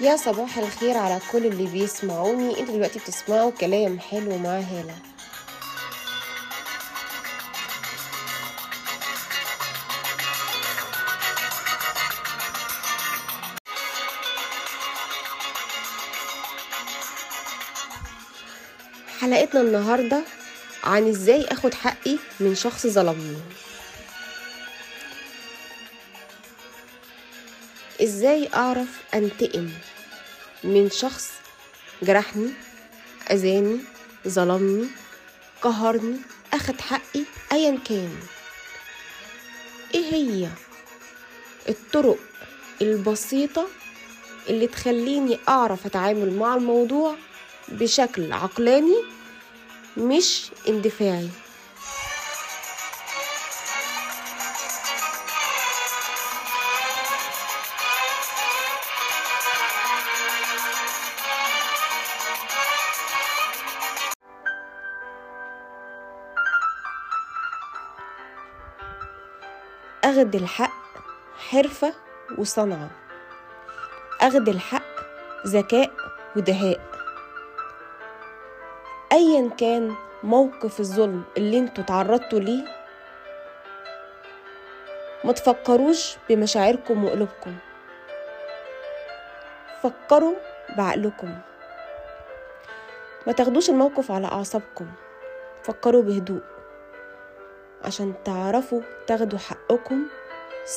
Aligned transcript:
يا 0.00 0.16
صباح 0.16 0.58
الخير 0.58 0.96
على 0.96 1.20
كل 1.32 1.46
اللي 1.46 1.66
بيسمعوني. 1.66 2.60
أنتوا 2.60 2.74
دلوقتي 2.74 2.98
بتسمعوا 2.98 3.50
كلام 3.50 4.00
حلو 4.00 4.38
مع 4.38 4.58
هالة. 4.58 4.94
حلقتنا 19.20 19.60
النهاردة 19.60 20.24
عن 20.84 21.08
إزاي 21.08 21.44
اخد 21.44 21.74
حقي 21.74 22.18
من 22.40 22.54
شخص 22.54 22.86
ظلمني. 22.86 23.36
إزاي 28.06 28.48
أعرف 28.54 28.88
أنتقم 29.14 29.70
من 30.64 30.90
شخص 30.90 31.32
جرحني 32.02 32.50
أذاني 33.30 33.78
ظلمني 34.28 34.88
قهرني 35.62 36.16
أخد 36.52 36.80
حقي 36.80 37.24
ايا 37.52 37.78
كان؟ 37.84 38.16
إيه 39.94 40.12
هي 40.14 40.48
الطرق 41.68 42.18
البسيطة 42.82 43.66
اللي 44.48 44.66
تخليني 44.66 45.38
أعرف 45.48 45.86
أتعامل 45.86 46.32
مع 46.36 46.54
الموضوع 46.54 47.16
بشكل 47.68 48.32
عقلاني 48.32 49.04
مش 49.96 50.50
اندفاعي؟ 50.68 51.28
أخد 70.06 70.34
الحق 70.34 70.72
حرفة 71.38 71.94
وصنعة. 72.38 72.90
أخد 74.20 74.48
الحق 74.48 74.82
ذكاء 75.46 75.90
ودهاء. 76.36 76.80
أيا 79.12 79.50
كان 79.58 79.94
موقف 80.22 80.80
الظلم 80.80 81.24
اللي 81.36 81.58
أنتوا 81.58 81.84
تعرضتوا 81.84 82.38
ليه 82.38 82.64
ما 85.24 85.32
تفكروش 85.32 86.16
بمشاعركم 86.28 87.04
وقلوبكم. 87.04 87.56
فكروا 89.82 90.34
بعقلكم. 90.76 91.38
ما 93.26 93.32
تاخدوش 93.32 93.70
الموقف 93.70 94.10
على 94.10 94.26
أعصابكم 94.26 94.86
فكروا 95.62 96.02
بهدوء. 96.02 96.55
عشان 97.84 98.14
تعرفوا 98.24 98.82
تاخدوا 99.06 99.38
حقكم 99.38 100.02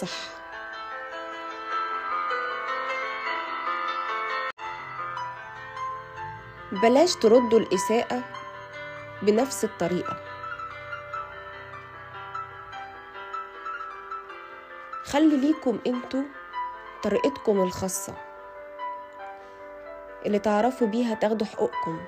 صح. 0.00 0.38
بلاش 6.72 7.14
تردوا 7.14 7.58
الإساءة 7.58 8.22
بنفس 9.22 9.64
الطريقة. 9.64 10.16
خلي 15.04 15.36
ليكم 15.36 15.78
أنتوا 15.86 16.22
طريقتكم 17.02 17.60
الخاصة. 17.60 18.14
اللي 20.26 20.38
تعرفوا 20.38 20.86
بيها 20.86 21.14
تاخدوا 21.14 21.46
حقوقكم 21.46 22.00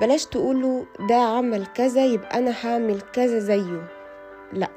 بلاش 0.00 0.26
تقولوا 0.26 0.84
ده 1.08 1.14
عمل 1.14 1.66
كذا 1.66 2.04
يبقى 2.06 2.38
أنا 2.38 2.54
هعمل 2.66 3.00
كذا 3.00 3.38
زيه. 3.38 3.86
لا. 4.52 4.68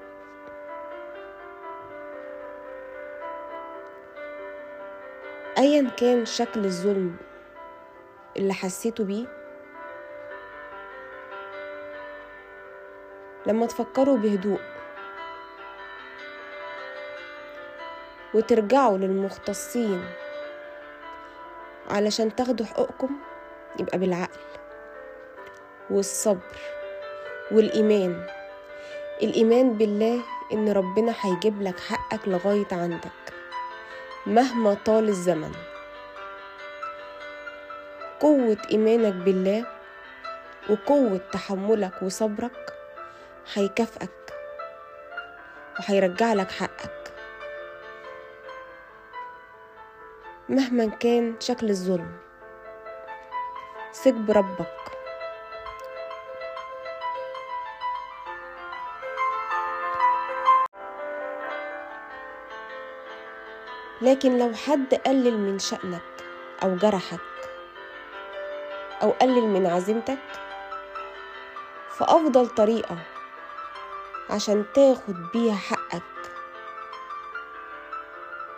ايا 5.57 5.89
كان 5.89 6.25
شكل 6.25 6.65
الظلم 6.65 7.15
اللي 8.37 8.53
حسيتوا 8.53 9.05
بيه 9.05 9.25
لما 13.45 13.65
تفكروا 13.65 14.17
بهدوء 14.17 14.59
وترجعوا 18.33 18.97
للمختصين 18.97 20.03
علشان 21.89 22.35
تاخدوا 22.35 22.65
حقوقكم 22.65 23.09
يبقى 23.79 23.99
بالعقل. 23.99 24.48
والصبر 25.91 26.57
والإيمان. 27.51 28.27
الإيمان 29.21 29.77
بالله 29.77 30.21
إن 30.53 30.71
ربنا 30.71 31.13
هيجيب 31.21 31.61
لك 31.61 31.79
حقك 31.79 32.27
لغاية 32.27 32.67
عندك 32.71 33.19
مهما 34.25 34.73
طال 34.73 35.09
الزمن. 35.09 35.51
قوة 38.19 38.57
إيمانك 38.71 39.13
بالله 39.13 39.65
وقوة 40.69 41.21
تحملك 41.31 42.01
وصبرك 42.01 42.73
هيكافئك 43.53 44.33
وهيرجع 45.79 46.33
لك 46.33 46.51
حقك. 46.51 46.99
مهما 50.49 50.85
كان 50.85 51.35
شكل 51.39 51.69
الظلم 51.69 52.11
ثق 53.93 54.11
بربك 54.13 54.78
لكن 64.01 64.37
لو 64.37 64.53
حد 64.53 64.93
قلل 64.95 65.37
من 65.37 65.59
شأنك 65.59 66.01
أو 66.63 66.75
جرحك 66.75 67.19
أو 69.03 69.09
قلل 69.11 69.47
من 69.47 69.67
عزيمتك 69.67 70.19
فأفضل 71.97 72.47
طريقة 72.47 72.97
عشان 74.29 74.65
تاخد 74.73 75.15
بيها 75.33 75.55
حقك 75.55 76.03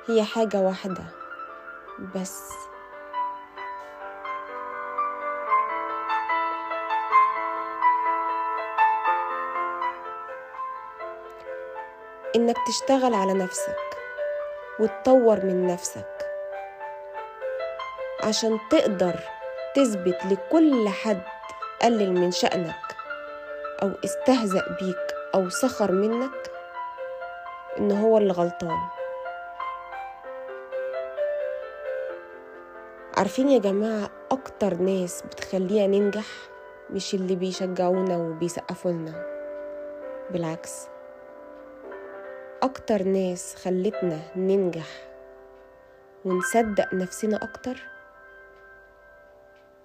هي 0.09 0.23
حاجة 0.23 0.57
واحدة 0.57 1.03
بس. 2.15 2.51
إنك 12.35 12.55
تشتغل 12.67 13.13
على 13.13 13.33
نفسك. 13.33 13.90
وتطور 14.81 15.45
من 15.45 15.67
نفسك. 15.67 16.27
عشان 18.23 18.59
تقدر 18.71 19.19
تثبت 19.75 20.17
لكل 20.25 20.89
حد 20.89 21.21
قلل 21.81 22.11
من 22.13 22.31
شأنك 22.31 22.95
أو 23.83 23.91
استهزأ 24.05 24.77
بيك 24.81 25.15
أو 25.35 25.49
سخر 25.49 25.91
منك 25.91 26.51
إن 27.77 27.91
هو 27.91 28.17
اللي 28.17 28.33
غلطان. 28.33 28.77
عارفين 33.17 33.49
يا 33.49 33.59
جماعة 33.59 34.09
أكتر 34.31 34.73
ناس 34.73 35.21
بتخلينا 35.21 35.87
ننجح 35.87 36.25
مش 36.89 37.13
اللي 37.13 37.35
بيشجعونا 37.35 38.17
وبيسقفوا 38.17 38.91
لنا. 38.91 39.25
بالعكس. 40.29 40.87
أكتر 42.63 43.03
ناس 43.03 43.55
خلتنا 43.55 44.19
ننجح 44.35 44.87
ونصدق 46.25 46.93
نفسنا 46.93 47.43
أكتر 47.43 47.77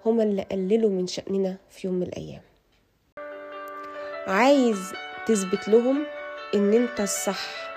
هما 0.05 0.23
اللي 0.23 0.41
قللوا 0.41 0.89
من 0.89 1.07
شأننا 1.07 1.57
في 1.69 1.87
يوم 1.87 1.95
من 1.95 2.03
الأيام. 2.03 2.41
عايز 4.27 4.93
تثبت 5.25 5.67
لهم 5.67 6.05
إن 6.55 6.73
أنت 6.73 6.99
الصح. 6.99 7.73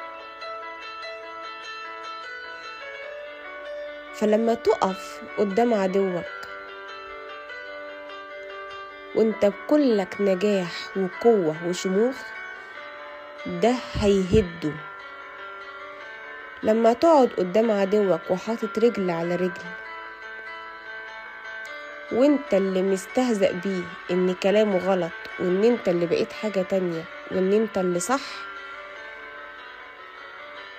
فلما 4.15 4.55
تقف 4.55 5.23
قدام 5.39 5.75
عدوك 5.75 6.25
وأنت 9.15 9.47
بكلك 9.47 10.21
نجاح 10.21 10.97
وقوة 10.97 11.69
وشموخ 11.69 12.17
ده 13.47 13.75
هيهده. 13.95 14.90
لما 16.63 16.93
تقعد 16.93 17.29
قدام 17.39 17.71
عدوك 17.71 18.21
وحاطط 18.31 18.79
رجل 18.79 19.11
على 19.11 19.35
رجل. 19.35 19.71
وانت 22.13 22.55
اللي 22.55 22.83
مستهزأ 22.83 23.53
بيه 23.53 23.83
إن 24.11 24.35
كلامه 24.35 24.79
غلط 24.79 25.13
وإن 25.39 25.65
أنت 25.65 25.89
اللي 25.89 26.07
بقيت 26.07 26.33
حاجة 26.33 26.63
تانية 26.63 27.05
وإن 27.31 27.53
أنت 27.53 27.79
اللي 27.79 28.01
صح. 28.01 28.21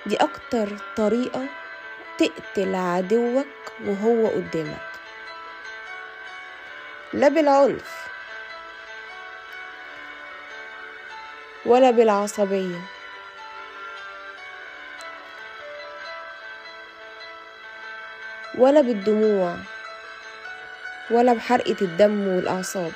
دي 0.06 0.16
أكتر 0.16 0.68
طريقة 0.96 1.46
تقتل 2.18 2.74
عدوك 2.74 3.46
وهو 3.84 4.26
قدامك. 4.26 4.88
لا 7.12 7.28
بالعنف 7.28 8.06
ولا 11.66 11.90
بالعصبية. 11.90 12.80
ولا 18.58 18.80
بالدموع 18.80 19.56
ولا 21.10 21.32
بحرقة 21.32 21.76
الدم 21.82 22.28
والأعصاب. 22.28 22.92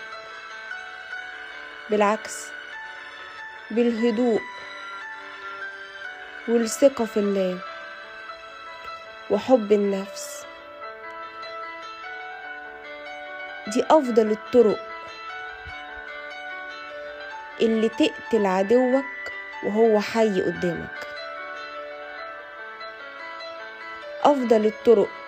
بالعكس 1.91 2.47
بالهدوء 3.71 4.41
والثقة 6.49 7.05
في 7.05 7.17
الله 7.17 7.59
وحب 9.31 9.73
النفس. 9.73 10.47
دي 13.67 13.85
أفضل 13.91 14.31
الطرق 14.31 14.87
اللي 17.61 17.89
تقتل 17.89 18.47
عدوك 18.47 19.05
وهو 19.65 20.01
حي 20.01 20.43
قدامك. 20.43 21.07
أفضل 24.23 24.67
الطرق 24.67 25.26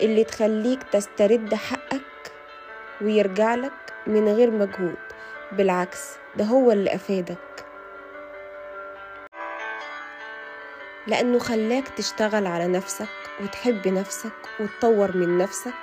اللي 0.00 0.24
تخليك 0.24 0.82
تسترد 0.82 1.54
حقك 1.54 2.32
ويرجع 3.00 3.54
لك 3.54 3.72
من 4.06 4.28
غير 4.28 4.50
مجهود. 4.50 4.96
بالعكس 5.52 6.16
ده 6.36 6.44
هو 6.44 6.72
اللي 6.72 6.94
أفادك. 6.94 7.38
لأنه 11.06 11.38
خلاك 11.38 11.88
تشتغل 11.88 12.46
على 12.46 12.66
نفسك 12.68 13.08
وتحب 13.40 13.88
نفسك 13.88 14.32
وتطور 14.60 15.16
من 15.16 15.38
نفسك 15.38 15.74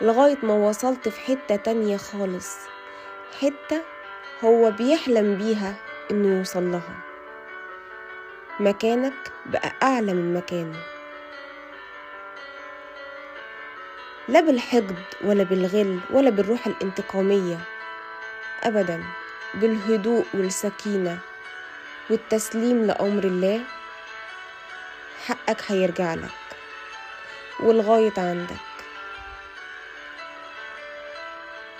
لغاية 0.00 0.38
ما 0.42 0.54
وصلت 0.54 1.08
في 1.08 1.20
حتة 1.20 1.56
تانية 1.56 1.96
خالص. 1.96 2.56
حتة 3.40 3.82
هو 4.44 4.70
بيحلم 4.70 5.34
بيها 5.38 5.74
إنه 6.10 6.38
يوصل 6.38 6.72
لها. 6.72 6.96
مكانك 8.60 9.32
بقى 9.46 9.72
أعلى 9.82 10.14
من 10.14 10.34
مكانه. 10.34 10.97
لا 14.28 14.40
بالحقد 14.40 15.04
ولا 15.24 15.42
بالغل 15.42 16.00
ولا 16.10 16.30
بالروح 16.30 16.66
الانتقامية 16.66 17.58
أبدا 18.62 19.04
بالهدوء 19.54 20.26
والسكينة 20.34 21.18
والتسليم 22.10 22.86
لأمر 22.86 23.24
الله. 23.24 23.60
حقك 25.26 25.62
هيرجع 25.68 26.14
لك 26.14 26.30
والغاية 27.60 28.12
عندك. 28.18 28.56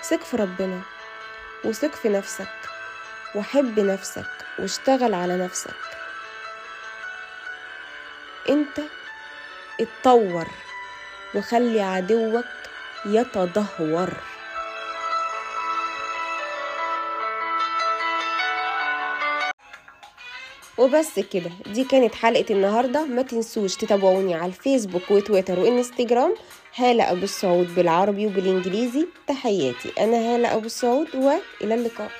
ثق 0.03 0.23
في 0.23 0.37
ربنا 0.37 0.81
وثق 1.63 1.95
في 1.95 2.09
نفسك 2.09 2.55
وحب 3.35 3.79
نفسك 3.79 4.31
واشتغل 4.59 5.13
على 5.13 5.37
نفسك. 5.37 5.75
أنت 8.49 8.79
اتطور. 9.81 10.47
وخلي 11.35 11.81
عدوك 11.81 12.45
يتدهور. 13.05 14.09
وبس 20.77 21.19
كده 21.19 21.51
دي 21.73 21.83
كانت 21.83 22.15
حلقة 22.15 22.45
النهاردة. 22.49 23.05
ما 23.05 23.21
تنسوش 23.21 23.75
تتابعوني 23.75 24.33
على 24.33 24.45
الفيسبوك 24.45 25.11
وتويتر 25.11 25.59
وإنستجرام. 25.59 26.35
هالة 26.75 27.11
أبو 27.11 27.23
السعود 27.23 27.75
بالعربي 27.75 28.27
وبالإنجليزي. 28.27 29.07
تحياتي 29.27 29.93
أنا 29.99 30.17
هالة 30.17 30.55
أبو 30.55 30.65
السعود 30.65 31.07
وإلى 31.15 31.75
اللقاء. 31.75 32.11